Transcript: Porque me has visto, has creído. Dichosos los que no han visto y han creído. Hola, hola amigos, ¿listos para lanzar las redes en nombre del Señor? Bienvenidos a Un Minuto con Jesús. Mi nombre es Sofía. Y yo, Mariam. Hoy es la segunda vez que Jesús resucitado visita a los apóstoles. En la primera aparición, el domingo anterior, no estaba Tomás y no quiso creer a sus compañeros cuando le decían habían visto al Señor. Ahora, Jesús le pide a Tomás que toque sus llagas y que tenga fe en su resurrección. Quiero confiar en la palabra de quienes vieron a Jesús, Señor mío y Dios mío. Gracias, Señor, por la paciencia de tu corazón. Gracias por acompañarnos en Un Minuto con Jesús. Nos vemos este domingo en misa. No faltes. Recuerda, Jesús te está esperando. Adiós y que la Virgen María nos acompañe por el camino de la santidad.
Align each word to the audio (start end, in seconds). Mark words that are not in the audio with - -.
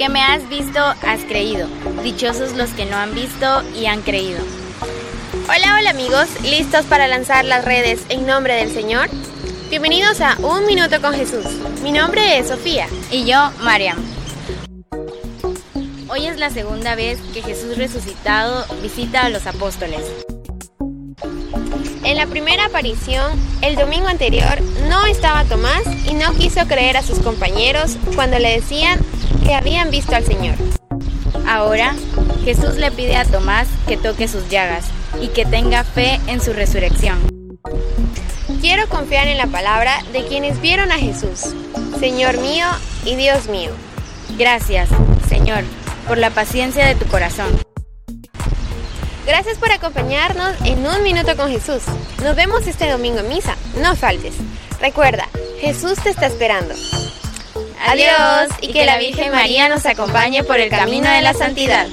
Porque 0.00 0.14
me 0.14 0.22
has 0.22 0.48
visto, 0.48 0.80
has 0.80 1.20
creído. 1.28 1.68
Dichosos 2.02 2.54
los 2.54 2.70
que 2.70 2.86
no 2.86 2.96
han 2.96 3.14
visto 3.14 3.62
y 3.78 3.84
han 3.84 4.00
creído. 4.00 4.38
Hola, 5.44 5.76
hola 5.78 5.90
amigos, 5.90 6.26
¿listos 6.42 6.86
para 6.86 7.06
lanzar 7.06 7.44
las 7.44 7.66
redes 7.66 8.06
en 8.08 8.24
nombre 8.24 8.54
del 8.54 8.72
Señor? 8.72 9.10
Bienvenidos 9.68 10.22
a 10.22 10.38
Un 10.38 10.64
Minuto 10.64 11.02
con 11.02 11.12
Jesús. 11.12 11.44
Mi 11.82 11.92
nombre 11.92 12.38
es 12.38 12.48
Sofía. 12.48 12.86
Y 13.10 13.26
yo, 13.26 13.50
Mariam. 13.60 13.98
Hoy 16.08 16.24
es 16.24 16.38
la 16.38 16.48
segunda 16.48 16.94
vez 16.94 17.18
que 17.34 17.42
Jesús 17.42 17.76
resucitado 17.76 18.64
visita 18.80 19.26
a 19.26 19.28
los 19.28 19.46
apóstoles. 19.46 20.00
En 22.04 22.16
la 22.16 22.26
primera 22.26 22.64
aparición, 22.64 23.32
el 23.60 23.76
domingo 23.76 24.08
anterior, 24.08 24.62
no 24.88 25.04
estaba 25.04 25.44
Tomás 25.44 25.82
y 26.10 26.14
no 26.14 26.32
quiso 26.36 26.66
creer 26.66 26.96
a 26.96 27.02
sus 27.02 27.18
compañeros 27.18 27.98
cuando 28.14 28.38
le 28.38 28.60
decían 28.60 28.98
habían 29.54 29.90
visto 29.90 30.14
al 30.14 30.24
Señor. 30.24 30.56
Ahora, 31.46 31.94
Jesús 32.44 32.76
le 32.76 32.90
pide 32.90 33.16
a 33.16 33.24
Tomás 33.24 33.68
que 33.86 33.96
toque 33.96 34.28
sus 34.28 34.48
llagas 34.48 34.86
y 35.20 35.28
que 35.28 35.44
tenga 35.44 35.84
fe 35.84 36.20
en 36.26 36.40
su 36.40 36.52
resurrección. 36.52 37.18
Quiero 38.60 38.88
confiar 38.88 39.26
en 39.28 39.38
la 39.38 39.46
palabra 39.46 40.02
de 40.12 40.26
quienes 40.26 40.60
vieron 40.60 40.92
a 40.92 40.98
Jesús, 40.98 41.54
Señor 41.98 42.38
mío 42.38 42.66
y 43.04 43.16
Dios 43.16 43.48
mío. 43.48 43.70
Gracias, 44.38 44.88
Señor, 45.28 45.64
por 46.06 46.18
la 46.18 46.30
paciencia 46.30 46.86
de 46.86 46.94
tu 46.94 47.06
corazón. 47.06 47.50
Gracias 49.26 49.58
por 49.58 49.70
acompañarnos 49.70 50.54
en 50.64 50.86
Un 50.86 51.02
Minuto 51.02 51.36
con 51.36 51.50
Jesús. 51.50 51.82
Nos 52.22 52.34
vemos 52.34 52.66
este 52.66 52.90
domingo 52.90 53.20
en 53.20 53.28
misa. 53.28 53.56
No 53.76 53.94
faltes. 53.94 54.34
Recuerda, 54.80 55.28
Jesús 55.60 55.98
te 56.02 56.10
está 56.10 56.26
esperando. 56.26 56.74
Adiós 57.86 58.50
y 58.60 58.72
que 58.72 58.84
la 58.84 58.98
Virgen 58.98 59.32
María 59.32 59.68
nos 59.68 59.86
acompañe 59.86 60.44
por 60.44 60.60
el 60.60 60.70
camino 60.70 61.10
de 61.10 61.22
la 61.22 61.34
santidad. 61.34 61.86